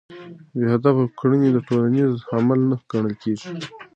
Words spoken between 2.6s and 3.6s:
نه ګڼل کېږي.